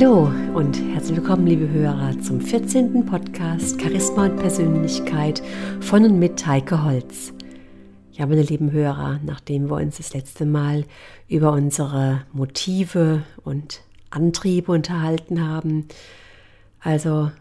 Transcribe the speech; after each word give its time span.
Hallo 0.00 0.30
und 0.54 0.80
herzlich 0.92 1.16
willkommen, 1.16 1.44
liebe 1.48 1.68
Hörer, 1.68 2.16
zum 2.20 2.40
14. 2.40 3.04
Podcast 3.04 3.82
Charisma 3.82 4.26
und 4.26 4.36
Persönlichkeit 4.36 5.42
von 5.80 6.04
und 6.04 6.20
mit 6.20 6.46
Heike 6.46 6.84
Holz. 6.84 7.32
Ja, 8.12 8.26
meine 8.26 8.42
lieben 8.42 8.70
Hörer, 8.70 9.18
nachdem 9.24 9.68
wir 9.68 9.74
uns 9.78 9.96
das 9.96 10.14
letzte 10.14 10.46
Mal 10.46 10.84
über 11.26 11.50
unsere 11.50 12.22
Motive 12.32 13.24
und 13.42 13.80
Antriebe 14.10 14.70
unterhalten 14.70 15.44
haben, 15.44 15.88
also 16.78 17.32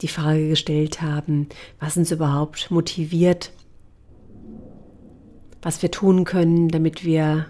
die 0.00 0.08
Frage 0.08 0.48
gestellt 0.48 1.02
haben, 1.02 1.50
was 1.78 1.98
uns 1.98 2.10
überhaupt 2.12 2.70
motiviert, 2.70 3.52
was 5.60 5.82
wir 5.82 5.90
tun 5.90 6.24
können, 6.24 6.68
damit 6.68 7.04
wir 7.04 7.44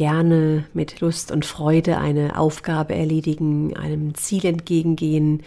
gerne 0.00 0.64
mit 0.72 1.00
Lust 1.00 1.30
und 1.30 1.44
Freude 1.44 1.98
eine 1.98 2.38
Aufgabe 2.38 2.94
erledigen, 2.94 3.76
einem 3.76 4.14
Ziel 4.14 4.46
entgegengehen, 4.46 5.42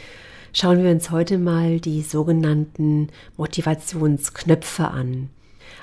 schauen 0.54 0.84
wir 0.84 0.92
uns 0.92 1.10
heute 1.10 1.40
mal 1.40 1.80
die 1.80 2.04
sogenannten 2.04 3.08
Motivationsknöpfe 3.36 4.90
an. 4.90 5.30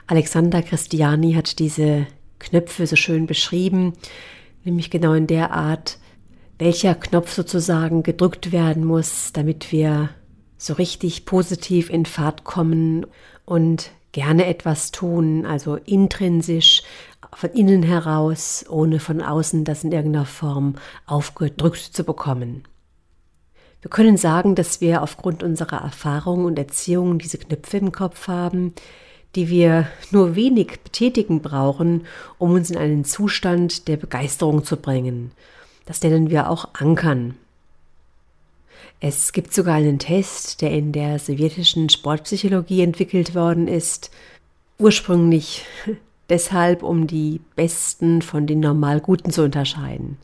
Alexander 0.06 0.62
Christiani 0.62 1.32
hat 1.32 1.58
diese 1.58 2.06
Knöpfe 2.38 2.86
so 2.86 2.94
schön 2.94 3.26
beschrieben, 3.26 3.94
nämlich 4.64 4.88
genau 4.88 5.14
in 5.14 5.26
der 5.26 5.50
Art, 5.50 5.98
welcher 6.60 6.94
Knopf 6.94 7.32
sozusagen 7.32 8.04
gedrückt 8.04 8.52
werden 8.52 8.84
muss, 8.84 9.32
damit 9.32 9.72
wir 9.72 10.10
so 10.58 10.74
richtig 10.74 11.24
positiv 11.24 11.90
in 11.90 12.06
Fahrt 12.06 12.44
kommen 12.44 13.04
und 13.44 13.90
gerne 14.12 14.46
etwas 14.46 14.90
tun, 14.90 15.46
also 15.46 15.76
intrinsisch 15.76 16.82
von 17.34 17.50
innen 17.50 17.82
heraus, 17.82 18.64
ohne 18.68 18.98
von 18.98 19.22
außen 19.22 19.64
das 19.64 19.84
in 19.84 19.92
irgendeiner 19.92 20.26
Form 20.26 20.74
aufgedrückt 21.06 21.78
zu 21.78 22.04
bekommen. 22.04 22.64
Wir 23.82 23.90
können 23.90 24.16
sagen, 24.16 24.54
dass 24.54 24.80
wir 24.80 25.02
aufgrund 25.02 25.42
unserer 25.42 25.82
Erfahrung 25.82 26.44
und 26.44 26.58
Erziehung 26.58 27.18
diese 27.18 27.38
Knöpfe 27.38 27.78
im 27.78 27.92
Kopf 27.92 28.28
haben, 28.28 28.74
die 29.36 29.48
wir 29.48 29.86
nur 30.10 30.34
wenig 30.34 30.80
betätigen 30.82 31.40
brauchen, 31.40 32.06
um 32.38 32.52
uns 32.52 32.70
in 32.70 32.76
einen 32.76 33.04
Zustand 33.04 33.88
der 33.88 33.96
Begeisterung 33.96 34.64
zu 34.64 34.76
bringen. 34.76 35.30
Das 35.86 36.02
nennen 36.02 36.30
wir 36.30 36.50
auch 36.50 36.68
Ankern. 36.74 37.36
Es 39.00 39.32
gibt 39.32 39.54
sogar 39.54 39.76
einen 39.76 39.98
Test, 39.98 40.60
der 40.60 40.72
in 40.72 40.92
der 40.92 41.18
sowjetischen 41.18 41.88
Sportpsychologie 41.88 42.82
entwickelt 42.82 43.34
worden 43.34 43.66
ist, 43.66 44.10
ursprünglich 44.78 45.64
deshalb, 46.28 46.82
um 46.82 47.06
die 47.06 47.40
Besten 47.56 48.20
von 48.20 48.46
den 48.46 48.60
normal 48.60 49.00
Guten 49.00 49.30
zu 49.30 49.42
unterscheiden. 49.42 50.18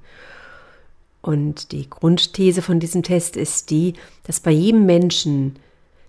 Und 1.23 1.73
die 1.73 1.89
Grundthese 1.89 2.61
von 2.61 2.79
diesem 2.79 3.03
Test 3.03 3.37
ist 3.37 3.71
die, 3.71 3.95
dass 4.25 4.41
bei 4.41 4.53
jedem 4.53 4.85
Menschen 4.85 5.57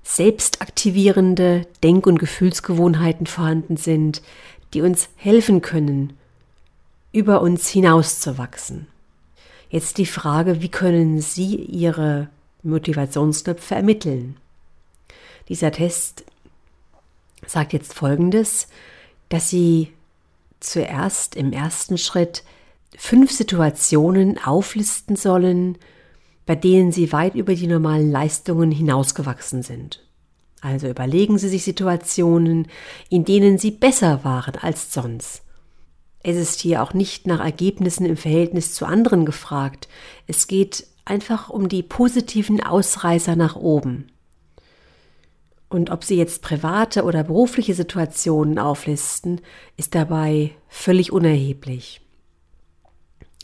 selbstaktivierende 0.04 1.66
Denk- 1.84 2.06
und 2.06 2.20
Gefühlsgewohnheiten 2.20 3.28
vorhanden 3.28 3.78
sind, 3.78 4.22
die 4.74 4.81
uns 4.81 5.09
helfen 5.16 5.62
können, 5.62 6.14
über 7.14 7.42
uns 7.42 7.68
hinauszuwachsen. 7.70 8.88
Jetzt 9.70 9.98
die 9.98 10.06
Frage, 10.06 10.62
wie 10.62 10.70
können 10.70 11.20
Sie 11.20 11.56
Ihre 11.56 12.30
Motivationsknöpfe 12.68 13.75
ermitteln? 13.75 14.38
Dieser 15.50 15.72
Test 15.72 16.25
sagt 17.46 17.74
jetzt 17.74 17.94
Folgendes 17.94 18.68
dass 19.30 19.50
sie 19.50 19.91
zuerst 20.59 21.36
im 21.36 21.52
ersten 21.52 21.97
Schritt 21.97 22.44
fünf 22.97 23.31
Situationen 23.31 24.44
auflisten 24.44 25.16
sollen, 25.16 25.78
bei 26.46 26.56
denen 26.56 26.91
sie 26.91 27.12
weit 27.12 27.36
über 27.36 27.53
die 27.53 27.68
normalen 27.68 28.12
Leistungen 28.12 28.72
hinausgewachsen 28.72 29.64
sind. 29.64 30.03
Also 30.62 30.88
überlegen 30.88 31.38
Sie 31.38 31.50
sich 31.50 31.64
Situationen, 31.64 32.68
in 33.09 33.25
denen 33.25 33.59
Sie 33.59 33.70
besser 33.70 34.24
waren 34.24 34.56
als 34.56 34.91
sonst. 34.91 35.44
Es 36.24 36.36
ist 36.36 36.62
hier 36.62 36.81
auch 36.81 36.96
nicht 36.96 37.28
nach 37.28 37.40
Ergebnissen 37.40 38.08
im 38.08 38.18
Verhältnis 38.18 38.74
zu 38.74 38.86
anderen 38.86 39.24
gefragt. 39.24 39.88
Es 40.25 40.47
geht 40.47 40.88
einfach 41.07 41.50
um 41.50 41.69
die 41.69 41.84
positiven 41.84 42.62
Ausreißer 42.62 43.35
nach 43.35 43.56
oben. 43.56 44.07
Und 45.69 45.90
ob 45.90 46.03
Sie 46.03 46.16
jetzt 46.16 46.41
private 46.41 47.03
oder 47.03 47.23
berufliche 47.23 47.73
Situationen 47.73 48.57
auflisten, 48.57 49.41
ist 49.75 49.96
dabei 49.96 50.51
völlig 50.69 51.12
unerheblich. 51.12 52.01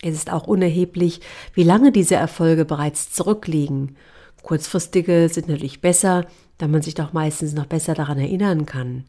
Es 0.02 0.16
ist 0.16 0.31
auch 0.31 0.47
unerheblich, 0.47 1.22
wie 1.53 1.63
lange 1.63 1.91
diese 1.91 2.16
Erfolge 2.16 2.66
bereits 2.66 3.12
zurückliegen. 3.12 3.97
Kurzfristige 4.41 5.29
sind 5.29 5.47
natürlich 5.47 5.81
besser, 5.81 6.25
da 6.57 6.68
man 6.68 6.81
sich 6.81 6.94
doch 6.94 7.13
meistens 7.13 7.53
noch 7.53 7.66
besser 7.66 7.94
daran 7.94 8.19
erinnern 8.19 8.66
kann. 8.66 9.06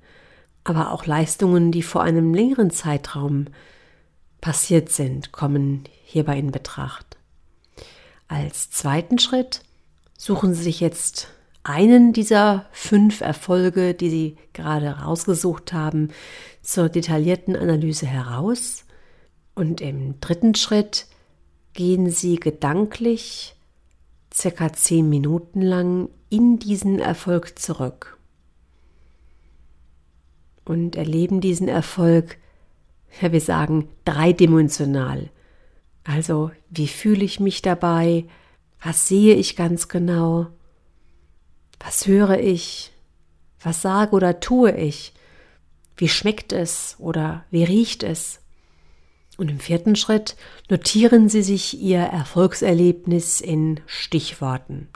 Aber 0.63 0.93
auch 0.93 1.07
Leistungen, 1.07 1.73
die 1.73 1.83
vor 1.83 2.03
einem 2.03 2.33
längeren 2.33 2.71
Zeitraum 2.71 3.47
passiert 4.41 4.91
sind, 4.91 5.33
kommen 5.33 5.85
hierbei 6.05 6.39
in 6.39 6.51
Betracht. 6.53 7.14
Als 8.35 8.69
zweiten 8.69 9.21
Schritt 9.21 9.61
suchen 10.19 10.55
Sie 10.55 10.65
sich 10.65 10.81
jetzt 10.81 11.29
einen 11.63 12.13
dieser 12.13 12.67
fünf 12.73 13.21
Erfolge, 13.21 13.95
die 13.95 14.11
Sie 14.11 14.37
gerade 14.53 14.89
rausgesucht 14.89 15.73
haben, 15.73 16.09
zur 16.61 16.89
detaillierten 16.89 17.55
Analyse 17.55 18.07
heraus. 18.07 18.87
Und 19.55 19.81
im 19.81 20.19
dritten 20.21 20.57
Schritt 20.57 21.07
gehen 21.75 22.11
Sie 22.11 22.35
gedanklich 22.35 23.55
circa 24.35 24.73
zehn 24.73 25.09
Minuten 25.09 25.63
lang 25.63 26.09
in 26.29 26.59
diesen 26.59 26.99
Erfolg 26.99 27.57
zurück 27.57 28.19
und 30.65 30.97
erleben 30.97 31.41
diesen 31.41 31.69
Erfolg, 31.69 32.39
ja, 33.21 33.31
wir 33.31 33.41
sagen, 33.41 33.91
dreidimensional. 34.05 35.31
Also, 36.05 36.51
wie 36.71 36.89
fühle 36.89 37.25
ich 37.25 37.41
mich 37.41 37.63
dabei? 37.63 38.25
Was 38.83 39.09
sehe 39.09 39.35
ich 39.35 39.57
ganz 39.57 39.89
genau? 39.89 40.49
Was 41.81 42.07
höre 42.07 42.39
ich? 42.39 42.93
Was 43.63 43.81
sage 43.81 44.13
oder 44.13 44.41
tue 44.41 44.73
ich? 44.73 45.15
Wie 45.97 46.09
schmeckt 46.09 46.53
es 46.53 46.97
oder 46.99 47.45
wie 47.51 47.65
riecht 47.65 48.03
es? 48.03 48.41
Und 49.37 49.51
im 49.51 49.59
vierten 49.59 49.97
Schritt 49.97 50.37
notieren 50.69 51.29
Sie 51.29 51.43
sich 51.43 51.81
Ihr 51.81 52.01
Erfolgserlebnis 52.01 53.41
in 53.41 53.81
Stichworten. 53.87 54.89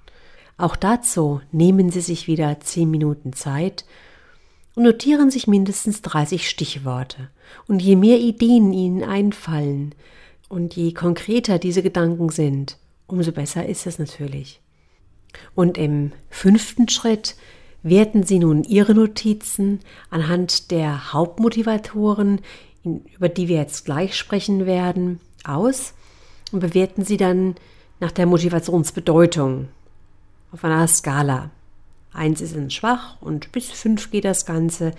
Auch 0.58 0.76
dazu 0.76 1.40
nehmen 1.50 1.90
Sie 1.90 2.00
sich 2.00 2.26
wieder 2.26 2.60
zehn 2.60 2.90
Minuten 2.90 3.32
Zeit 3.32 3.84
und 4.74 4.84
notieren 4.84 5.30
sich 5.30 5.46
mindestens 5.46 6.02
30 6.02 6.48
Stichworte. 6.48 7.30
Und 7.66 7.80
je 7.80 7.96
mehr 7.96 8.18
Ideen 8.18 8.72
Ihnen 8.72 9.02
einfallen 9.02 9.94
und 10.48 10.74
je 10.76 10.92
konkreter 10.92 11.58
diese 11.58 11.82
Gedanken 11.82 12.30
sind, 12.30 12.78
umso 13.06 13.32
besser 13.32 13.66
ist 13.66 13.86
es 13.86 13.98
natürlich. 13.98 14.60
Und 15.54 15.76
im 15.78 16.12
fünften 16.30 16.88
Schritt 16.88 17.36
werten 17.82 18.22
Sie 18.22 18.38
nun 18.38 18.64
Ihre 18.64 18.94
Notizen 18.94 19.80
anhand 20.10 20.70
der 20.70 21.12
Hauptmotivatoren, 21.12 22.40
über 22.84 23.28
die 23.28 23.48
wir 23.48 23.56
jetzt 23.56 23.84
gleich 23.84 24.16
sprechen 24.16 24.66
werden, 24.66 25.20
aus 25.44 25.94
und 26.52 26.60
bewerten 26.60 27.04
Sie 27.04 27.16
dann 27.16 27.56
nach 28.00 28.12
der 28.12 28.26
Motivationsbedeutung 28.26 29.68
auf 30.52 30.64
einer 30.64 30.86
Skala. 30.88 31.50
Eins 32.12 32.40
ist 32.40 32.56
dann 32.56 32.70
schwach 32.70 33.20
und 33.20 33.52
bis 33.52 33.70
fünf 33.70 34.10
geht 34.10 34.24
das 34.24 34.46
Ganze, 34.46 34.92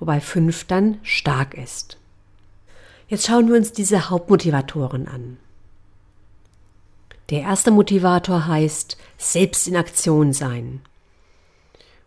wobei 0.00 0.20
fünf 0.20 0.64
dann 0.64 0.98
stark 1.02 1.54
ist. 1.54 1.96
Jetzt 3.08 3.26
schauen 3.26 3.48
wir 3.48 3.54
uns 3.54 3.72
diese 3.72 4.10
Hauptmotivatoren 4.10 5.06
an. 5.06 5.36
Der 7.30 7.42
erste 7.42 7.70
Motivator 7.70 8.46
heißt 8.46 8.96
selbst 9.16 9.68
in 9.68 9.76
Aktion 9.76 10.32
sein. 10.32 10.80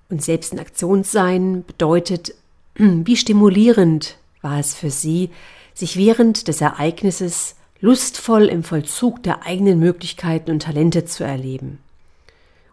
Und 0.09 0.23
selbst 0.23 0.51
in 0.51 0.59
Aktion 0.59 1.03
sein 1.03 1.63
bedeutet, 1.65 2.35
wie 2.75 3.15
stimulierend 3.15 4.17
war 4.41 4.59
es 4.59 4.75
für 4.75 4.89
sie, 4.89 5.29
sich 5.73 5.95
während 5.95 6.49
des 6.49 6.59
Ereignisses 6.59 7.55
lustvoll 7.79 8.45
im 8.45 8.63
Vollzug 8.63 9.23
der 9.23 9.45
eigenen 9.45 9.79
Möglichkeiten 9.79 10.51
und 10.51 10.63
Talente 10.63 11.05
zu 11.05 11.23
erleben. 11.23 11.79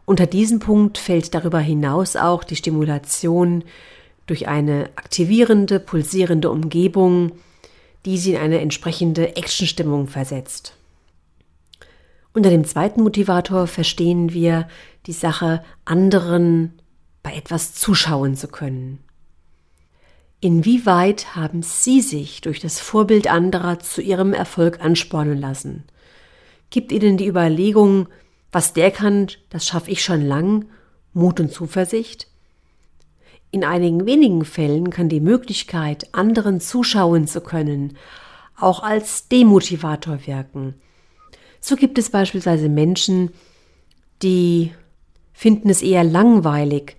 Unter 0.04 0.26
diesen 0.26 0.58
Punkt 0.58 0.98
fällt 0.98 1.34
darüber 1.34 1.60
hinaus 1.60 2.16
auch 2.16 2.42
die 2.42 2.56
Stimulation 2.56 3.62
durch 4.26 4.48
eine 4.48 4.90
aktivierende, 4.96 5.78
pulsierende 5.78 6.50
Umgebung, 6.50 7.32
die 8.06 8.16
sie 8.16 8.32
in 8.34 8.40
eine 8.40 8.60
entsprechende 8.60 9.36
Actionstimmung 9.36 10.06
versetzt. 10.06 10.74
Unter 12.32 12.50
dem 12.50 12.64
zweiten 12.64 13.02
Motivator 13.02 13.66
verstehen 13.66 14.32
wir 14.32 14.68
die 15.06 15.12
Sache, 15.12 15.62
anderen 15.84 16.72
bei 17.22 17.34
etwas 17.34 17.74
zuschauen 17.74 18.36
zu 18.36 18.48
können. 18.48 19.00
Inwieweit 20.40 21.34
haben 21.34 21.62
Sie 21.62 22.00
sich 22.00 22.40
durch 22.40 22.60
das 22.60 22.78
Vorbild 22.78 23.26
anderer 23.26 23.78
zu 23.80 24.00
Ihrem 24.00 24.32
Erfolg 24.32 24.80
anspornen 24.80 25.38
lassen? 25.38 25.84
gibt 26.70 26.92
ihnen 26.92 27.16
die 27.16 27.26
Überlegung, 27.26 28.08
was 28.52 28.72
der 28.72 28.90
kann, 28.90 29.28
das 29.50 29.66
schaffe 29.66 29.90
ich 29.90 30.02
schon 30.02 30.22
lang, 30.22 30.66
Mut 31.12 31.40
und 31.40 31.52
Zuversicht. 31.52 32.28
In 33.50 33.64
einigen 33.64 34.06
wenigen 34.06 34.44
Fällen 34.44 34.90
kann 34.90 35.08
die 35.08 35.20
Möglichkeit, 35.20 36.12
anderen 36.12 36.60
zuschauen 36.60 37.26
zu 37.26 37.40
können, 37.40 37.96
auch 38.58 38.82
als 38.82 39.28
Demotivator 39.28 40.26
wirken. 40.26 40.74
So 41.60 41.76
gibt 41.76 41.98
es 41.98 42.10
beispielsweise 42.10 42.68
Menschen, 42.68 43.30
die 44.22 44.72
finden 45.32 45.68
es 45.68 45.82
eher 45.82 46.04
langweilig, 46.04 46.96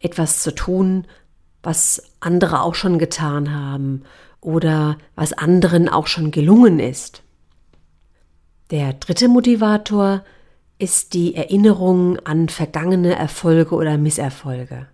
etwas 0.00 0.42
zu 0.42 0.54
tun, 0.54 1.06
was 1.62 2.02
andere 2.20 2.62
auch 2.62 2.74
schon 2.74 2.98
getan 2.98 3.54
haben 3.54 4.02
oder 4.40 4.98
was 5.14 5.32
anderen 5.32 5.88
auch 5.88 6.06
schon 6.06 6.30
gelungen 6.30 6.78
ist. 6.80 7.22
Der 8.70 8.92
dritte 8.94 9.28
Motivator 9.28 10.24
ist 10.78 11.12
die 11.12 11.34
Erinnerung 11.34 12.18
an 12.20 12.48
vergangene 12.48 13.14
Erfolge 13.14 13.74
oder 13.74 13.98
Misserfolge. 13.98 14.86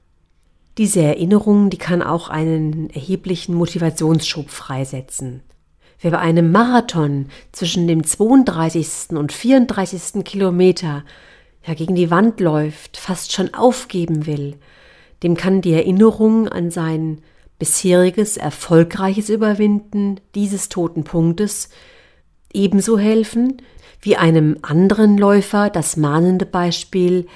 Diese 0.79 1.01
Erinnerung, 1.01 1.71
die 1.71 1.79
kann 1.79 2.03
auch 2.03 2.29
einen 2.29 2.91
erheblichen 2.91 3.55
Motivationsschub 3.55 4.51
freisetzen. 4.51 5.43
Wer 6.01 6.11
bei 6.11 6.19
einem 6.19 6.53
Marathon 6.53 7.29
zwischen 7.53 7.89
dem 7.89 8.05
32. 8.05 9.17
und 9.17 9.33
34. 9.33 10.23
Kilometer 10.23 11.03
ja 11.67 11.73
gegen 11.73 11.95
die 11.95 12.11
Wand 12.11 12.41
läuft, 12.41 12.99
fast 12.99 13.33
schon 13.33 13.55
aufgeben 13.55 14.27
will, 14.27 14.57
dem 15.23 15.35
kann 15.35 15.63
die 15.63 15.73
Erinnerung 15.73 16.49
an 16.49 16.71
sein 16.71 17.23
bisheriges 17.59 18.37
erfolgreiches 18.37 19.31
Überwinden 19.31 20.21
dieses 20.35 20.69
toten 20.69 21.05
Punktes 21.05 21.71
ebenso 22.53 22.99
helfen 22.99 23.63
wie 24.03 24.17
einem 24.17 24.59
anderen 24.61 25.17
Läufer 25.17 25.71
das 25.71 25.97
mahnende 25.97 26.45
Beispiel, 26.45 27.27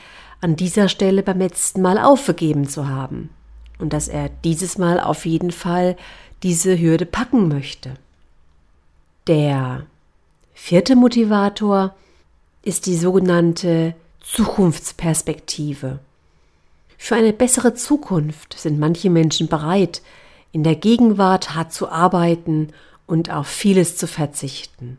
an 0.41 0.57
dieser 0.57 0.89
Stelle 0.89 1.23
beim 1.23 1.39
letzten 1.39 1.83
Mal 1.83 1.99
aufgegeben 1.99 2.69
zu 2.69 2.89
haben 2.89 3.31
und 3.79 3.93
dass 3.93 4.09
er 4.09 4.29
dieses 4.45 4.79
Mal 4.79 5.01
auf 5.01 5.27
jeden 5.27 5.51
Fall 5.51 5.97
diese 6.43 6.79
Hürde 6.79 7.07
packen 7.07 7.49
möchte. 7.49 7.95
Der 9.27 9.87
vierte 10.55 10.97
Motivator 10.97 11.95
ist 12.63 12.87
die 12.87 12.97
sogenannte 12.97 13.95
Zukunftsperspektive. 14.21 15.99
Für 16.99 17.15
eine 17.17 17.33
bessere 17.33 17.75
Zukunft 17.75 18.59
sind 18.59 18.79
manche 18.79 19.09
Menschen 19.09 19.49
bereit, 19.49 20.03
in 20.53 20.65
der 20.65 20.75
Gegenwart 20.75 21.55
hart 21.55 21.73
zu 21.73 21.89
arbeiten 21.89 22.69
und 23.07 23.31
auf 23.31 23.47
vieles 23.47 23.97
zu 23.97 24.07
verzichten. 24.07 24.99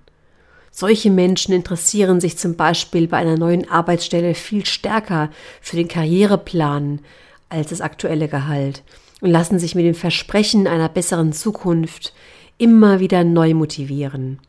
Solche 0.71 1.11
Menschen 1.11 1.53
interessieren 1.53 2.21
sich 2.21 2.37
zum 2.37 2.55
Beispiel 2.55 3.07
bei 3.07 3.17
einer 3.17 3.37
neuen 3.37 3.69
Arbeitsstelle 3.69 4.33
viel 4.33 4.65
stärker 4.65 5.29
für 5.59 5.75
den 5.75 5.89
Karriereplan 5.89 6.99
als 7.49 7.69
das 7.69 7.81
aktuelle 7.81 8.29
Gehalt 8.29 8.81
und 9.19 9.29
lassen 9.29 9.59
sich 9.59 9.75
mit 9.75 9.85
dem 9.85 9.95
Versprechen 9.95 10.67
einer 10.67 10.87
besseren 10.87 11.33
Zukunft 11.33 12.13
immer 12.57 13.01
wieder 13.01 13.25
neu 13.25 13.53
motivieren. 13.53 14.39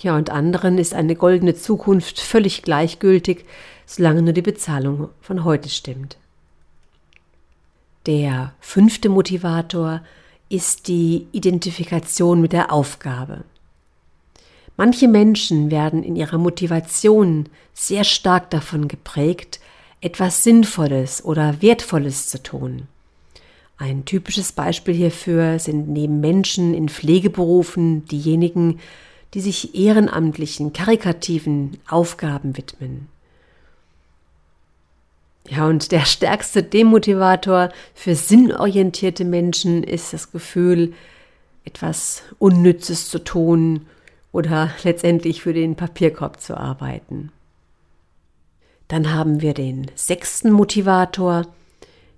Ja, 0.00 0.16
und 0.16 0.30
anderen 0.30 0.78
ist 0.78 0.94
eine 0.94 1.16
goldene 1.16 1.54
Zukunft 1.54 2.20
völlig 2.20 2.62
gleichgültig, 2.62 3.44
solange 3.86 4.22
nur 4.22 4.32
die 4.32 4.42
Bezahlung 4.42 5.08
von 5.20 5.44
heute 5.44 5.68
stimmt. 5.68 6.16
Der 8.06 8.54
fünfte 8.60 9.08
Motivator 9.08 10.02
ist 10.48 10.88
die 10.88 11.26
Identifikation 11.32 12.40
mit 12.40 12.52
der 12.52 12.72
Aufgabe. 12.72 13.44
Manche 14.80 15.08
Menschen 15.08 15.70
werden 15.70 16.02
in 16.02 16.16
ihrer 16.16 16.38
Motivation 16.38 17.50
sehr 17.74 18.02
stark 18.02 18.48
davon 18.48 18.88
geprägt, 18.88 19.60
etwas 20.00 20.42
Sinnvolles 20.42 21.22
oder 21.22 21.60
Wertvolles 21.60 22.28
zu 22.28 22.42
tun. 22.42 22.88
Ein 23.76 24.06
typisches 24.06 24.52
Beispiel 24.52 24.94
hierfür 24.94 25.58
sind 25.58 25.90
neben 25.90 26.20
Menschen 26.20 26.72
in 26.72 26.88
Pflegeberufen 26.88 28.06
diejenigen, 28.06 28.80
die 29.34 29.42
sich 29.42 29.74
ehrenamtlichen, 29.74 30.72
karikativen 30.72 31.76
Aufgaben 31.86 32.56
widmen. 32.56 33.08
Ja, 35.46 35.66
und 35.66 35.92
der 35.92 36.06
stärkste 36.06 36.62
Demotivator 36.62 37.68
für 37.92 38.14
sinnorientierte 38.14 39.26
Menschen 39.26 39.84
ist 39.84 40.14
das 40.14 40.32
Gefühl, 40.32 40.94
etwas 41.66 42.22
Unnützes 42.38 43.10
zu 43.10 43.18
tun 43.18 43.84
oder 44.32 44.70
letztendlich 44.84 45.42
für 45.42 45.52
den 45.52 45.76
Papierkorb 45.76 46.40
zu 46.40 46.56
arbeiten. 46.56 47.32
Dann 48.88 49.12
haben 49.12 49.40
wir 49.40 49.54
den 49.54 49.90
sechsten 49.94 50.50
Motivator. 50.50 51.46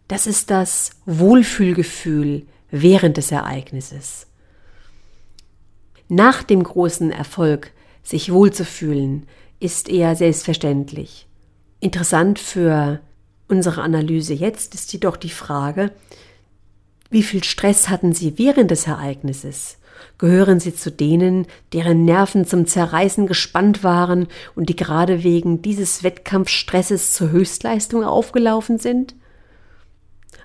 Das 0.09 0.27
ist 0.27 0.51
das 0.51 0.93
Wohlfühlgefühl 1.07 2.47
während 2.71 3.17
des 3.17 3.31
Ereignisses. 3.31 4.27
Nach 6.09 6.43
dem 6.43 6.63
großen 6.63 7.11
Erfolg 7.11 7.73
sich 8.03 8.33
wohlzufühlen, 8.33 9.27
ist 9.61 9.89
eher 9.89 10.17
selbstverständlich. 10.17 11.29
Interessant 11.81 12.39
für 12.39 13.01
Unsere 13.53 13.83
Analyse 13.83 14.33
jetzt 14.33 14.75
ist 14.75 14.95
jedoch 14.95 15.19
die 15.19 15.29
Frage, 15.29 15.93
wie 17.11 17.23
viel 17.23 17.45
Stress 17.45 17.91
hatten 17.91 18.15
Sie 18.15 18.39
während 18.39 18.71
des 18.71 18.87
Ereignisses? 18.87 19.77
Gehören 20.19 20.61
Sie 20.61 20.75
zu 20.75 20.91
denen, 20.91 21.47
deren 21.73 22.05
Nerven 22.05 22.47
zum 22.47 22.67
Zerreißen 22.67 23.27
gespannt 23.27 23.83
waren 23.83 24.29
und 24.55 24.69
die 24.69 24.77
gerade 24.77 25.25
wegen 25.25 25.63
dieses 25.63 26.03
Wettkampfstresses 26.03 27.15
zur 27.15 27.31
Höchstleistung 27.31 28.05
aufgelaufen 28.05 28.79
sind? 28.79 29.15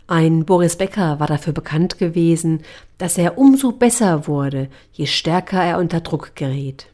Ein 0.07 0.45
Boris 0.45 0.77
Becker 0.77 1.19
war 1.19 1.27
dafür 1.27 1.51
bekannt 1.51 1.97
gewesen, 1.97 2.61
dass 2.97 3.17
er 3.17 3.37
umso 3.37 3.73
besser 3.73 4.25
wurde, 4.27 4.69
je 4.93 5.05
stärker 5.05 5.61
er 5.61 5.79
unter 5.79 5.99
Druck 5.99 6.35
gerät. 6.35 6.87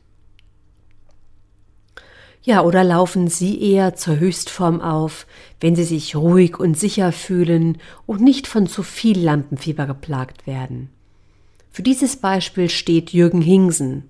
Ja, 2.42 2.62
oder 2.62 2.84
laufen 2.84 3.30
Sie 3.30 3.62
eher 3.62 3.96
zur 3.96 4.20
Höchstform 4.20 4.82
auf, 4.82 5.28
wenn 5.62 5.76
Sie 5.78 5.86
sich 5.86 6.16
ruhig 6.16 6.60
und 6.60 6.78
sicher 6.78 7.14
fühlen 7.14 7.78
und 8.06 8.20
nicht 8.20 8.48
von 8.48 8.68
zu 8.68 8.84
viel 8.84 9.18
Lampenfieber 9.18 9.86
geplagt 9.86 10.46
werden? 10.46 10.90
Für 11.74 11.82
dieses 11.82 12.18
Beispiel 12.18 12.70
steht 12.70 13.14
Jürgen 13.14 13.42
Hingsen. 13.42 14.04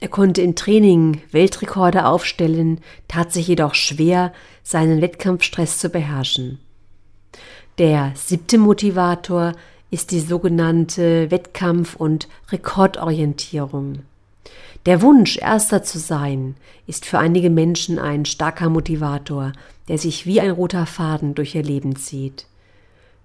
Er 0.00 0.08
konnte 0.08 0.42
im 0.42 0.56
Training 0.56 1.22
Weltrekorde 1.30 2.04
aufstellen, 2.04 2.80
tat 3.06 3.32
sich 3.32 3.46
jedoch 3.46 3.76
schwer, 3.76 4.32
seinen 4.64 5.00
Wettkampfstress 5.00 5.78
zu 5.78 5.90
beherrschen. 5.90 6.58
Der 7.78 8.10
siebte 8.16 8.58
Motivator 8.58 9.52
ist 9.92 10.10
die 10.10 10.18
sogenannte 10.18 11.30
Wettkampf- 11.30 11.94
und 11.94 12.26
Rekordorientierung. 12.50 14.00
Der 14.84 15.00
Wunsch, 15.00 15.38
Erster 15.38 15.84
zu 15.84 16.00
sein, 16.00 16.56
ist 16.88 17.06
für 17.06 17.20
einige 17.20 17.48
Menschen 17.48 18.00
ein 18.00 18.24
starker 18.24 18.70
Motivator, 18.70 19.52
der 19.86 19.98
sich 19.98 20.26
wie 20.26 20.40
ein 20.40 20.50
roter 20.50 20.84
Faden 20.84 21.36
durch 21.36 21.54
ihr 21.54 21.62
Leben 21.62 21.94
zieht. 21.94 22.46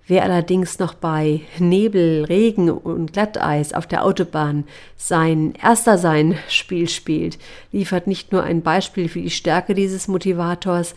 Wer 0.06 0.24
allerdings 0.24 0.80
noch 0.80 0.96
bei 0.96 1.42
Nebel, 1.60 2.26
Regen 2.26 2.70
und 2.70 3.14
Glatteis 3.14 3.74
auf 3.74 3.88
der 3.88 4.04
Autobahn 4.04 4.66
sein 4.98 5.54
Erster 5.62 5.98
sein 5.98 6.38
Spiel 6.50 6.90
spielt, 6.90 7.38
liefert 7.72 8.06
nicht 8.06 8.34
nur 8.34 8.44
ein 8.44 8.62
Beispiel 8.62 9.08
für 9.08 9.22
die 9.22 9.30
Stärke 9.30 9.74
dieses 9.74 10.10
Motivators, 10.10 10.94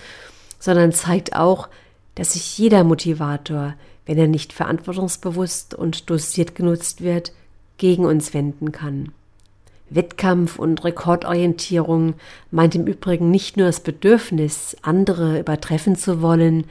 sondern 0.58 0.92
zeigt 0.92 1.36
auch, 1.36 1.68
dass 2.16 2.32
sich 2.32 2.58
jeder 2.58 2.82
Motivator, 2.82 3.74
wenn 4.06 4.18
er 4.18 4.26
nicht 4.26 4.52
verantwortungsbewusst 4.52 5.74
und 5.74 6.10
dosiert 6.10 6.56
genutzt 6.56 7.02
wird, 7.02 7.32
gegen 7.78 8.06
uns 8.06 8.34
wenden 8.34 8.72
kann. 8.72 9.12
Wettkampf 9.88 10.58
und 10.58 10.82
Rekordorientierung 10.82 12.14
meint 12.50 12.74
im 12.74 12.88
Übrigen 12.88 13.30
nicht 13.30 13.56
nur 13.56 13.66
das 13.66 13.78
Bedürfnis, 13.78 14.76
andere 14.82 15.38
übertreffen 15.38 15.94
zu 15.94 16.22
wollen, 16.22 16.64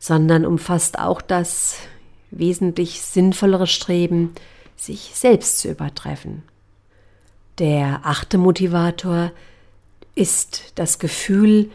sondern 0.00 0.44
umfasst 0.44 0.98
auch 0.98 1.20
das 1.20 1.76
wesentlich 2.32 3.02
sinnvollere 3.02 3.68
Streben, 3.68 4.32
sich 4.74 5.12
selbst 5.14 5.58
zu 5.58 5.68
übertreffen. 5.68 6.42
Der 7.58 8.00
achte 8.02 8.38
Motivator 8.38 9.30
ist 10.14 10.72
das 10.74 10.98
Gefühl, 10.98 11.70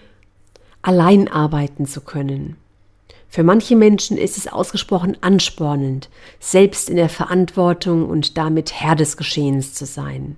allein 0.82 1.27
arbeiten 1.27 1.86
zu 1.86 2.01
können. 2.01 2.58
Für 3.29 3.44
manche 3.44 3.75
Menschen 3.75 4.17
ist 4.17 4.38
es 4.38 4.48
ausgesprochen 4.48 5.17
anspornend, 5.22 6.10
selbst 6.39 6.89
in 6.89 6.96
der 6.96 7.10
Verantwortung 7.10 8.08
und 8.08 8.38
damit 8.38 8.74
Herr 8.74 8.96
des 8.96 9.17
Geschehens 9.17 9.74
zu 9.74 9.86
sein. 9.86 10.38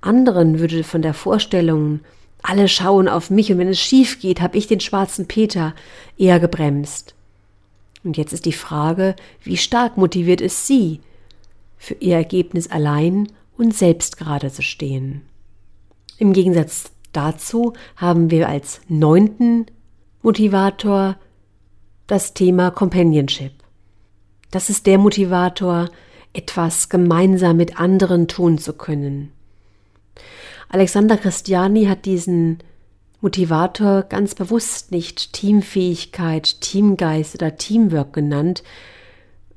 Anderen 0.00 0.58
würde 0.58 0.84
von 0.84 1.02
der 1.02 1.14
Vorstellung, 1.14 2.00
alle 2.44 2.68
schauen 2.68 3.08
auf 3.08 3.30
mich 3.30 3.50
und 3.50 3.58
wenn 3.58 3.68
es 3.68 3.80
schief 3.80 4.20
geht, 4.20 4.40
habe 4.42 4.58
ich 4.58 4.66
den 4.66 4.80
schwarzen 4.80 5.26
Peter 5.26 5.74
eher 6.18 6.38
gebremst. 6.38 7.14
Und 8.04 8.18
jetzt 8.18 8.34
ist 8.34 8.44
die 8.44 8.52
Frage, 8.52 9.16
wie 9.42 9.56
stark 9.56 9.96
motiviert 9.96 10.42
es 10.42 10.66
Sie, 10.66 11.00
für 11.78 11.94
Ihr 11.94 12.16
Ergebnis 12.16 12.70
allein 12.70 13.28
und 13.56 13.74
selbst 13.74 14.18
gerade 14.18 14.52
zu 14.52 14.60
stehen. 14.60 15.22
Im 16.18 16.34
Gegensatz 16.34 16.92
dazu 17.12 17.72
haben 17.96 18.30
wir 18.30 18.48
als 18.48 18.82
neunten 18.88 19.66
Motivator 20.22 21.16
das 22.06 22.34
Thema 22.34 22.70
Companionship. 22.70 23.52
Das 24.50 24.68
ist 24.68 24.86
der 24.86 24.98
Motivator, 24.98 25.88
etwas 26.34 26.90
gemeinsam 26.90 27.56
mit 27.56 27.80
anderen 27.80 28.28
tun 28.28 28.58
zu 28.58 28.74
können. 28.74 29.32
Alexander 30.74 31.16
Christiani 31.16 31.84
hat 31.84 32.04
diesen 32.04 32.58
Motivator 33.20 34.02
ganz 34.02 34.34
bewusst 34.34 34.90
nicht 34.90 35.32
Teamfähigkeit, 35.32 36.60
Teamgeist 36.62 37.36
oder 37.36 37.56
Teamwork 37.56 38.12
genannt, 38.12 38.64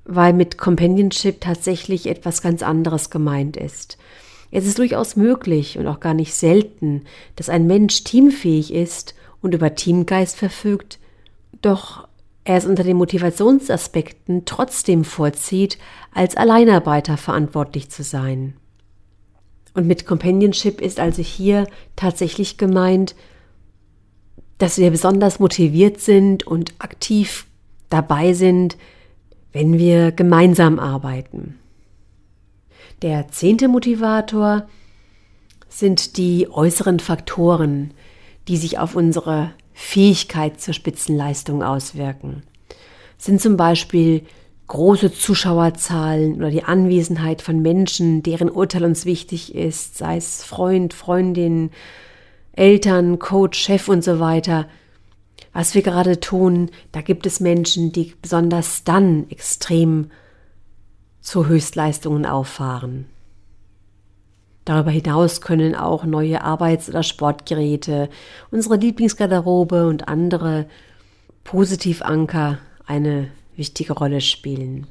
weil 0.05 0.33
mit 0.33 0.59
Companionship 0.59 1.41
tatsächlich 1.41 2.05
etwas 2.05 2.43
ganz 2.43 2.61
anderes 2.61 3.09
gemeint 3.09 3.57
ist. 3.57 3.97
Es 4.51 4.67
ist 4.67 4.77
durchaus 4.77 5.15
möglich 5.15 5.79
und 5.79 5.87
auch 5.87 6.01
gar 6.01 6.13
nicht 6.13 6.35
selten, 6.35 7.01
dass 7.35 7.49
ein 7.49 7.65
Mensch 7.65 8.03
teamfähig 8.03 8.71
ist 8.71 9.15
und 9.41 9.55
über 9.55 9.73
Teamgeist 9.73 10.37
verfügt, 10.37 10.99
doch 11.63 12.07
er 12.43 12.57
es 12.57 12.67
unter 12.67 12.83
den 12.83 12.97
Motivationsaspekten 12.97 14.45
trotzdem 14.45 15.03
vorzieht, 15.03 15.79
als 16.13 16.37
Alleinarbeiter 16.37 17.17
verantwortlich 17.17 17.89
zu 17.89 18.03
sein. 18.03 18.53
Und 19.77 19.85
mit 19.85 20.07
Companionship 20.07 20.81
ist 20.81 20.99
also 20.99 21.21
hier 21.21 21.67
tatsächlich 21.95 22.57
gemeint, 22.57 23.13
dass 24.57 24.79
wir 24.79 24.89
besonders 24.89 25.39
motiviert 25.39 26.01
sind 26.01 26.47
und 26.47 26.73
aktiv 26.79 27.45
dabei 27.91 28.33
sind, 28.33 28.75
wenn 29.51 29.77
wir 29.77 30.11
gemeinsam 30.11 30.79
arbeiten. 30.79 31.59
Der 33.03 33.27
zehnte 33.27 33.67
Motivator 33.67 34.67
sind 35.69 36.17
die 36.17 36.47
äußeren 36.49 36.99
Faktoren, 36.99 37.91
die 38.47 38.57
sich 38.57 38.79
auf 38.79 38.95
unsere 38.95 39.51
Fähigkeit 39.73 40.59
zur 40.59 40.73
Spitzenleistung 40.73 41.61
auswirken. 41.61 42.41
Sind 43.19 43.41
zum 43.41 43.57
Beispiel 43.57 44.23
große 44.67 45.13
Zuschauerzahlen 45.13 46.35
oder 46.35 46.51
die 46.51 46.63
Anwesenheit 46.63 47.41
von 47.41 47.61
Menschen, 47.61 48.21
deren 48.21 48.49
Urteil 48.49 48.83
uns 48.83 49.05
wichtig 49.05 49.55
ist, 49.55 49.97
sei 49.97 50.17
es 50.17 50.43
Freund, 50.43 50.93
Freundin, 50.93 51.71
Eltern, 52.51 53.19
Coach, 53.19 53.57
Chef 53.59 53.87
und 53.87 54.03
so 54.03 54.19
weiter. 54.19 54.67
Was 55.53 55.73
wir 55.73 55.81
gerade 55.81 56.19
tun, 56.19 56.69
da 56.91 57.01
gibt 57.01 57.25
es 57.25 57.39
Menschen, 57.39 57.91
die 57.91 58.13
besonders 58.21 58.83
dann 58.83 59.29
extrem 59.29 60.11
zu 61.21 61.47
Höchstleistungen 61.47 62.25
auffahren. 62.25 63.05
Darüber 64.65 64.91
hinaus 64.91 65.39
können 65.39 65.75
auch 65.75 66.03
neue 66.03 66.43
Arbeits- 66.43 66.89
oder 66.89 67.01
Sportgeräte, 67.01 68.09
unsere 68.51 68.75
Lieblingsgarderobe 68.75 69.87
und 69.87 70.09
andere 70.09 70.65
Positivanker 71.45 72.57
eine 72.85 73.29
wichtige 73.57 73.93
Rolle 73.93 74.21
spielen. 74.21 74.87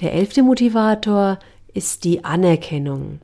Der 0.00 0.12
elfte 0.12 0.42
Motivator 0.42 1.38
ist 1.72 2.04
die 2.04 2.24
Anerkennung. 2.24 3.20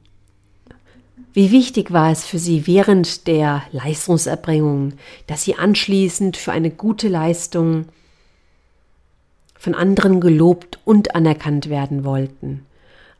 Wie 1.33 1.53
wichtig 1.53 1.93
war 1.93 2.11
es 2.11 2.25
für 2.25 2.39
Sie 2.39 2.67
während 2.67 3.27
der 3.29 3.63
Leistungserbringung, 3.71 4.95
dass 5.27 5.45
Sie 5.45 5.55
anschließend 5.55 6.37
für 6.37 6.53
eine 6.53 6.71
gute 6.71 7.09
Leistung 7.09 7.87
von 9.57 9.75
anderen 9.75 10.21
gelobt 10.21 10.81
und 10.85 11.15
anerkannt 11.15 11.69
werden 11.69 12.05
wollten? 12.05 12.67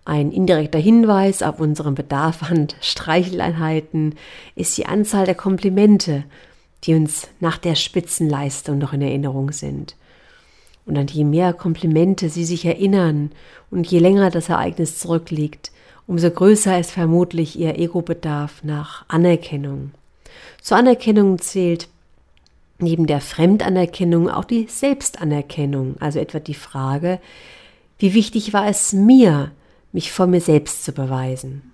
Ein 0.05 0.33
indirekter 0.33 0.79
Hinweis 0.79 1.43
auf 1.43 1.61
unseren 1.61 1.95
Bedarf 1.95 2.43
an 2.43 2.69
Streicheleinheiten 2.81 4.17
ist 4.57 4.77
die 4.77 4.87
Anzahl 4.87 5.25
der 5.25 5.37
Komplimente, 5.37 6.25
die 6.85 6.95
uns 6.95 7.29
nach 7.41 7.59
der 7.59 7.75
Spitzenleistung 7.75 8.79
noch 8.79 8.93
in 8.93 9.03
Erinnerung 9.03 9.53
sind. 9.53 9.97
Und 10.87 10.97
an 10.97 11.07
je 11.07 11.25
mehr 11.25 11.53
Komplimente 11.53 12.29
Sie 12.31 12.45
sich 12.45 12.65
erinnern 12.65 13.31
und 13.71 13.87
je 13.87 13.99
länger 13.99 14.31
das 14.31 14.49
Ereignis 14.49 14.99
zurückliegt, 14.99 15.71
umso 16.07 16.31
größer 16.31 16.79
ist 16.81 16.91
vermutlich 16.91 17.59
Ihr 17.59 17.79
Ego-Bedarf 17.79 18.65
nach 18.65 19.05
Anerkennung. 19.09 19.93
Zur 20.61 20.79
Anerkennung 20.79 21.39
zählt 21.39 21.89
neben 22.79 23.07
der 23.07 23.21
Fremdanerkennung 23.21 24.29
auch 24.29 24.45
die 24.45 24.67
Selbstanerkennung, 24.69 25.97
also 26.01 26.19
etwa 26.19 26.41
die 26.41 26.55
Frage, 26.55 27.21
wie 27.99 28.15
wichtig 28.15 28.53
war 28.53 28.67
es 28.67 28.93
mir, 28.93 29.53
mich 29.93 30.11
vor 30.11 30.27
mir 30.27 30.41
selbst 30.41 30.85
zu 30.85 30.93
beweisen. 30.93 31.71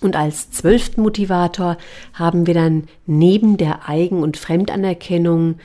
Und 0.00 0.16
als 0.16 0.50
zwölften 0.50 1.02
Motivator 1.02 1.78
haben 2.12 2.46
wir 2.46 2.54
dann 2.54 2.84
neben 3.06 3.56
der 3.56 3.88
Eigen- 3.88 4.22
und 4.22 4.36
Fremdanerkennung 4.36 5.56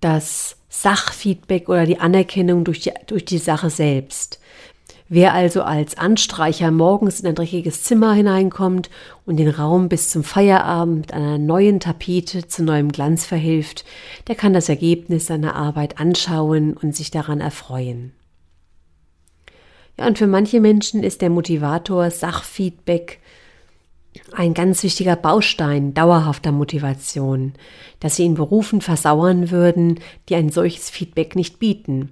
das 0.00 0.56
Sachfeedback 0.68 1.68
oder 1.68 1.86
die 1.86 1.98
Anerkennung 1.98 2.64
durch 2.64 2.80
die, 2.80 2.92
durch 3.06 3.24
die 3.24 3.38
Sache 3.38 3.70
selbst. 3.70 4.40
Wer 5.14 5.34
also 5.34 5.62
als 5.62 5.98
Anstreicher 5.98 6.70
morgens 6.70 7.20
in 7.20 7.26
ein 7.26 7.34
dreckiges 7.34 7.84
Zimmer 7.84 8.14
hineinkommt 8.14 8.88
und 9.26 9.36
den 9.36 9.50
Raum 9.50 9.90
bis 9.90 10.08
zum 10.08 10.24
Feierabend 10.24 10.96
mit 10.96 11.12
einer 11.12 11.36
neuen 11.36 11.80
Tapete 11.80 12.48
zu 12.48 12.64
neuem 12.64 12.90
Glanz 12.90 13.26
verhilft, 13.26 13.84
der 14.26 14.36
kann 14.36 14.54
das 14.54 14.70
Ergebnis 14.70 15.26
seiner 15.26 15.54
Arbeit 15.54 16.00
anschauen 16.00 16.72
und 16.72 16.96
sich 16.96 17.10
daran 17.10 17.42
erfreuen. 17.42 18.12
Ja, 19.98 20.06
und 20.06 20.16
für 20.16 20.26
manche 20.26 20.60
Menschen 20.60 21.02
ist 21.02 21.20
der 21.20 21.28
Motivator 21.28 22.10
Sachfeedback 22.10 23.20
ein 24.32 24.54
ganz 24.54 24.82
wichtiger 24.82 25.16
Baustein 25.16 25.94
dauerhafter 25.94 26.52
Motivation, 26.52 27.54
dass 28.00 28.16
sie 28.16 28.24
in 28.24 28.34
Berufen 28.34 28.80
versauern 28.80 29.50
würden, 29.50 30.00
die 30.28 30.34
ein 30.34 30.50
solches 30.50 30.90
Feedback 30.90 31.36
nicht 31.36 31.58
bieten. 31.58 32.10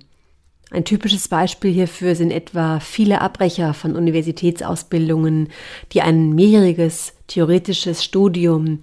Ein 0.71 0.85
typisches 0.85 1.29
Beispiel 1.29 1.73
hierfür 1.73 2.15
sind 2.15 2.31
etwa 2.31 2.79
viele 2.79 3.21
Abbrecher 3.21 3.75
von 3.75 3.97
Universitätsausbildungen, 3.97 5.49
die 5.93 6.01
ein 6.01 6.31
mehrjähriges 6.31 7.13
theoretisches 7.27 8.05
Studium 8.05 8.81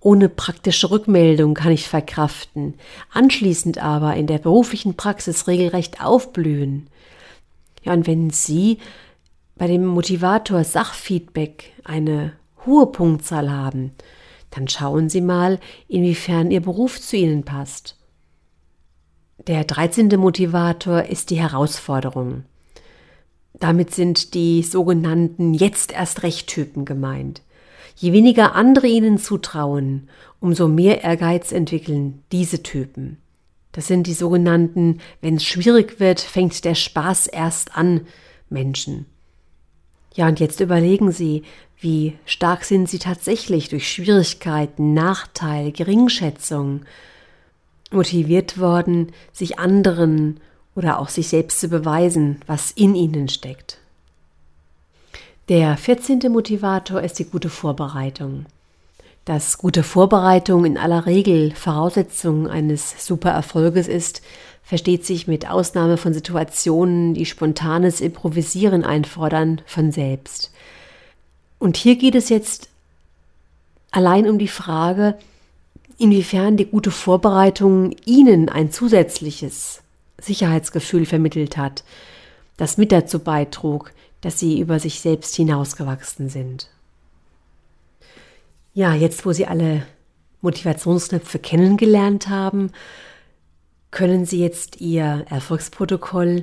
ohne 0.00 0.28
praktische 0.30 0.90
Rückmeldung 0.90 1.54
kann 1.54 1.72
ich 1.72 1.86
verkraften, 1.86 2.74
anschließend 3.12 3.78
aber 3.78 4.16
in 4.16 4.26
der 4.26 4.38
beruflichen 4.38 4.96
Praxis 4.96 5.46
regelrecht 5.46 6.02
aufblühen. 6.02 6.88
Ja, 7.82 7.92
und 7.92 8.06
wenn 8.06 8.30
Sie 8.30 8.78
bei 9.56 9.66
dem 9.66 9.84
Motivator 9.84 10.64
Sachfeedback 10.64 11.72
eine 11.84 12.32
hohe 12.66 12.86
Punktzahl 12.86 13.50
haben, 13.50 13.92
dann 14.50 14.68
schauen 14.68 15.08
Sie 15.08 15.20
mal, 15.20 15.58
inwiefern 15.88 16.50
Ihr 16.50 16.60
Beruf 16.60 17.00
zu 17.00 17.16
Ihnen 17.16 17.44
passt. 17.44 17.96
Der 19.46 19.64
13. 19.64 20.08
Motivator 20.18 21.04
ist 21.04 21.30
die 21.30 21.40
Herausforderung. 21.40 22.44
Damit 23.54 23.94
sind 23.94 24.34
die 24.34 24.62
sogenannten 24.62 25.54
Jetzt 25.54 25.92
erst 25.92 26.22
recht 26.22 26.46
Typen 26.46 26.84
gemeint. 26.84 27.42
Je 27.96 28.12
weniger 28.12 28.54
andere 28.54 28.86
ihnen 28.86 29.18
zutrauen, 29.18 30.08
umso 30.40 30.68
mehr 30.68 31.04
Ehrgeiz 31.04 31.52
entwickeln 31.52 32.22
diese 32.32 32.62
Typen. 32.62 33.18
Das 33.72 33.86
sind 33.86 34.06
die 34.06 34.14
sogenannten, 34.14 35.00
wenn 35.20 35.36
es 35.36 35.44
schwierig 35.44 36.00
wird, 36.00 36.20
fängt 36.20 36.64
der 36.64 36.74
Spaß 36.74 37.26
erst 37.26 37.76
an 37.76 38.06
Menschen. 38.48 39.06
Ja, 40.14 40.26
und 40.26 40.40
jetzt 40.40 40.60
überlegen 40.60 41.12
Sie, 41.12 41.44
wie 41.78 42.18
stark 42.26 42.64
sind 42.64 42.88
Sie 42.88 42.98
tatsächlich 42.98 43.68
durch 43.68 43.90
Schwierigkeiten, 43.90 44.92
Nachteil, 44.92 45.72
Geringschätzung 45.72 46.82
motiviert 47.90 48.58
worden, 48.58 49.12
sich 49.32 49.58
anderen 49.58 50.40
oder 50.74 50.98
auch 50.98 51.08
sich 51.08 51.28
selbst 51.28 51.60
zu 51.60 51.68
beweisen, 51.68 52.40
was 52.46 52.70
in 52.70 52.94
ihnen 52.94 53.28
steckt. 53.28 53.78
Der 55.48 55.76
14. 55.76 56.20
Motivator 56.30 57.00
ist 57.00 57.18
die 57.18 57.24
gute 57.24 57.48
Vorbereitung 57.48 58.46
dass 59.24 59.58
gute 59.58 59.82
Vorbereitung 59.82 60.64
in 60.64 60.78
aller 60.78 61.06
Regel 61.06 61.54
Voraussetzung 61.54 62.48
eines 62.48 63.06
super 63.06 63.30
Erfolges 63.30 63.86
ist, 63.86 64.22
versteht 64.70 65.04
sich 65.04 65.26
mit 65.26 65.50
Ausnahme 65.50 65.96
von 65.96 66.14
Situationen, 66.14 67.12
die 67.12 67.26
spontanes 67.26 68.00
Improvisieren 68.00 68.84
einfordern, 68.84 69.62
von 69.66 69.90
selbst. 69.90 70.52
Und 71.58 71.76
hier 71.76 71.96
geht 71.96 72.14
es 72.14 72.28
jetzt 72.28 72.68
allein 73.90 74.28
um 74.28 74.38
die 74.38 74.46
Frage, 74.46 75.18
inwiefern 75.98 76.56
die 76.56 76.66
gute 76.66 76.92
Vorbereitung 76.92 77.96
Ihnen 78.04 78.48
ein 78.48 78.70
zusätzliches 78.70 79.82
Sicherheitsgefühl 80.20 81.04
vermittelt 81.04 81.56
hat, 81.56 81.82
das 82.56 82.78
mit 82.78 82.92
dazu 82.92 83.18
beitrug, 83.18 83.90
dass 84.20 84.38
Sie 84.38 84.60
über 84.60 84.78
sich 84.78 85.00
selbst 85.00 85.34
hinausgewachsen 85.34 86.28
sind. 86.28 86.68
Ja, 88.72 88.94
jetzt 88.94 89.26
wo 89.26 89.32
Sie 89.32 89.46
alle 89.46 89.84
Motivationsknöpfe 90.42 91.40
kennengelernt 91.40 92.28
haben, 92.28 92.70
können 93.90 94.24
Sie 94.24 94.40
jetzt 94.40 94.80
Ihr 94.80 95.24
Erfolgsprotokoll 95.28 96.42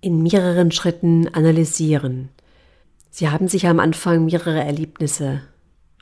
in 0.00 0.22
mehreren 0.22 0.72
Schritten 0.72 1.28
analysieren. 1.32 2.28
Sie 3.10 3.28
haben 3.28 3.48
sich 3.48 3.66
am 3.66 3.80
Anfang 3.80 4.26
mehrere 4.26 4.62
Erlebnisse 4.62 5.40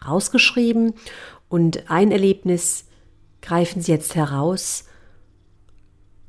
rausgeschrieben 0.07 0.95
und 1.49 1.91
ein 1.91 2.11
Erlebnis 2.11 2.87
greifen 3.41 3.83
Sie 3.83 3.93
jetzt 3.93 4.15
heraus 4.15 4.87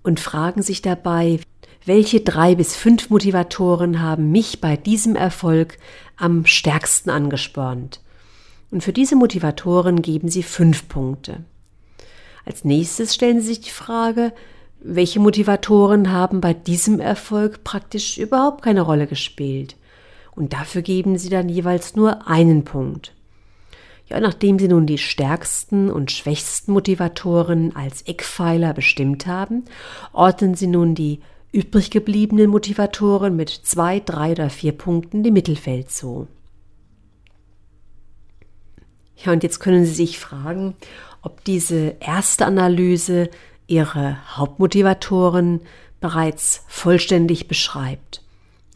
und 0.03 0.19
fragen 0.19 0.61
sich 0.61 0.81
dabei, 0.81 1.39
welche 1.85 2.21
drei 2.21 2.55
bis 2.55 2.75
fünf 2.75 3.09
Motivatoren 3.09 4.01
haben 4.01 4.31
mich 4.31 4.61
bei 4.61 4.75
diesem 4.75 5.15
Erfolg 5.15 5.77
am 6.17 6.45
stärksten 6.45 7.09
angespornt. 7.09 8.01
Und 8.71 8.83
für 8.83 8.93
diese 8.93 9.15
Motivatoren 9.15 10.01
geben 10.01 10.29
Sie 10.29 10.43
fünf 10.43 10.87
Punkte. 10.87 11.43
Als 12.45 12.63
nächstes 12.63 13.15
stellen 13.15 13.41
Sie 13.41 13.47
sich 13.47 13.61
die 13.61 13.71
Frage, 13.71 14.31
welche 14.79 15.19
Motivatoren 15.19 16.11
haben 16.11 16.41
bei 16.41 16.53
diesem 16.53 16.99
Erfolg 16.99 17.63
praktisch 17.63 18.17
überhaupt 18.17 18.61
keine 18.61 18.81
Rolle 18.81 19.07
gespielt. 19.07 19.75
Und 20.35 20.53
dafür 20.53 20.83
geben 20.83 21.17
Sie 21.17 21.29
dann 21.29 21.49
jeweils 21.49 21.95
nur 21.95 22.27
einen 22.27 22.63
Punkt. 22.63 23.13
Ja, 24.07 24.19
nachdem 24.19 24.59
Sie 24.59 24.67
nun 24.67 24.85
die 24.85 24.99
stärksten 24.99 25.89
und 25.89 26.11
schwächsten 26.11 26.71
Motivatoren 26.71 27.75
als 27.75 28.03
Eckpfeiler 28.03 28.73
bestimmt 28.73 29.25
haben, 29.25 29.63
ordnen 30.13 30.53
Sie 30.53 30.67
nun 30.67 30.93
die 30.93 31.21
übrig 31.51 31.89
gebliebenen 31.89 32.51
Motivatoren 32.51 33.35
mit 33.35 33.49
zwei, 33.49 33.99
drei 33.99 34.33
oder 34.33 34.51
vier 34.51 34.73
Punkten 34.73 35.23
dem 35.23 35.33
Mittelfeld 35.33 35.89
zu. 35.89 36.27
Ja, 39.15 39.31
und 39.31 39.41
jetzt 39.41 39.59
können 39.59 39.85
Sie 39.85 39.93
sich 39.93 40.19
fragen, 40.19 40.75
ob 41.25 41.43
diese 41.43 41.95
erste 41.99 42.45
Analyse 42.45 43.29
Ihre 43.67 44.17
Hauptmotivatoren 44.37 45.61
bereits 45.99 46.63
vollständig 46.67 47.47
beschreibt. 47.47 48.21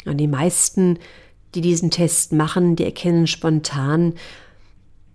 Und 0.05 0.17
die 0.17 0.27
meisten, 0.27 0.97
die 1.53 1.61
diesen 1.61 1.91
Test 1.91 2.33
machen, 2.33 2.75
die 2.75 2.85
erkennen 2.85 3.27
spontan, 3.27 4.15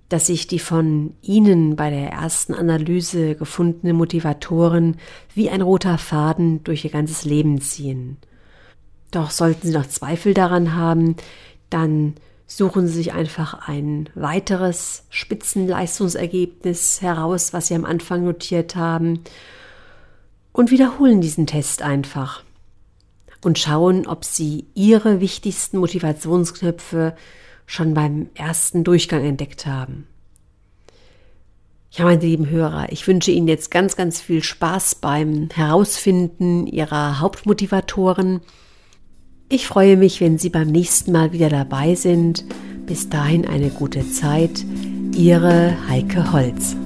dass 0.09 0.27
sich 0.27 0.47
die 0.47 0.61
von 0.61 1.15
Ihnen 1.23 1.75
bei 1.75 1.91
der 1.91 2.11
ersten 2.11 2.55
Analyse 2.55 3.35
gefundenen 3.35 3.97
Motivatoren 3.97 4.97
wie 5.35 5.51
ein 5.51 5.63
roter 5.63 5.99
Faden 5.99 6.63
durch 6.63 6.85
Ihr 6.85 6.93
ganzes 6.93 7.25
Leben 7.25 7.61
ziehen. 7.61 8.19
Doch 9.11 9.31
sollten 9.31 9.67
Sie 9.67 9.73
noch 9.73 9.89
Zweifel 9.89 10.35
daran 10.35 10.77
haben, 10.77 11.17
dann 11.69 12.15
suchen 12.47 12.87
Sie 12.87 12.95
sich 12.95 13.13
einfach 13.13 13.69
ein 13.69 14.09
weiteres 14.15 15.05
Spitzenleistungsergebnis 15.11 17.01
heraus, 17.01 17.53
was 17.53 17.69
Sie 17.69 17.75
am 17.75 17.85
Anfang 17.85 18.25
notiert 18.25 18.77
haben, 18.77 19.21
und 20.53 20.71
wiederholen 20.71 21.21
diesen 21.21 21.47
Test 21.47 21.83
einfach 21.83 22.45
und 23.45 23.59
schauen, 23.59 24.07
ob 24.07 24.25
Sie 24.25 24.67
Ihre 24.75 25.21
wichtigsten 25.21 25.79
Motivationsknöpfe 25.79 27.15
schon 27.67 27.95
beim 27.95 28.29
ersten 28.35 28.85
Durchgang 28.85 29.25
entdeckt 29.25 29.67
haben. 29.67 30.07
Ja, 31.91 32.05
meine 32.05 32.21
lieben 32.21 32.51
Hörer, 32.51 32.91
ich 32.91 33.07
wünsche 33.07 33.31
Ihnen 33.31 33.47
jetzt 33.47 33.71
ganz, 33.71 33.95
ganz 33.95 34.21
viel 34.21 34.43
Spaß 34.43 34.97
beim 34.97 35.49
Herausfinden 35.55 36.67
Ihrer 36.67 37.21
Hauptmotivatoren. 37.21 38.41
Ich 39.49 39.67
freue 39.67 39.97
mich, 39.97 40.21
wenn 40.21 40.39
Sie 40.39 40.49
beim 40.49 40.69
nächsten 40.69 41.13
Mal 41.13 41.33
wieder 41.33 41.49
dabei 41.49 41.95
sind. 41.95 42.45
Bis 42.87 43.09
dahin 43.09 43.47
eine 43.47 43.69
gute 43.69 44.11
Zeit. 44.11 44.65
Ihre 45.15 45.77
Heike 45.89 46.33
Holz. 46.33 46.77